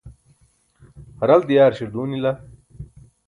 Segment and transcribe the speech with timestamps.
[1.19, 2.31] haralat diyaarśar duunila